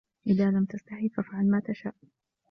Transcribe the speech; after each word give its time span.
اذالم 0.27 0.65
تستحي 0.65 1.09
فأفعل 1.09 1.49
ما 1.51 1.59
تشاء 1.65 1.95